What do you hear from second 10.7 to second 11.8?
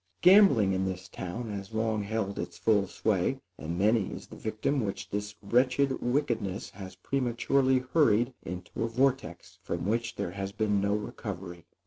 no recovery.